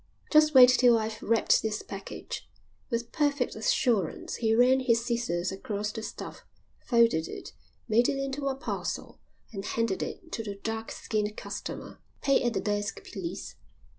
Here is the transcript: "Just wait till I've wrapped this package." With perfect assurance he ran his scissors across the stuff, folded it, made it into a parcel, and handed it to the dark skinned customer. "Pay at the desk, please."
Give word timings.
"Just 0.31 0.55
wait 0.55 0.69
till 0.69 0.97
I've 0.97 1.21
wrapped 1.21 1.61
this 1.61 1.83
package." 1.83 2.49
With 2.89 3.11
perfect 3.11 3.55
assurance 3.55 4.37
he 4.37 4.55
ran 4.55 4.79
his 4.79 5.05
scissors 5.05 5.51
across 5.51 5.91
the 5.91 6.01
stuff, 6.01 6.41
folded 6.79 7.27
it, 7.27 7.53
made 7.87 8.09
it 8.09 8.17
into 8.17 8.47
a 8.47 8.55
parcel, 8.55 9.19
and 9.53 9.63
handed 9.63 10.01
it 10.01 10.31
to 10.31 10.41
the 10.43 10.55
dark 10.55 10.89
skinned 10.91 11.37
customer. 11.37 11.99
"Pay 12.23 12.41
at 12.41 12.53
the 12.53 12.61
desk, 12.61 13.03
please." 13.13 13.57